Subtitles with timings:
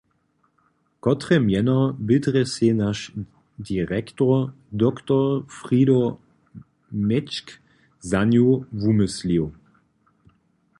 [1.03, 1.75] Kotre mjeno
[2.07, 2.99] bě drje sej naš
[3.69, 4.33] direktor
[4.81, 5.19] dr.
[5.57, 6.01] Frido
[7.07, 7.47] Mětšk
[8.09, 8.49] za nju
[8.81, 9.45] wumyslił?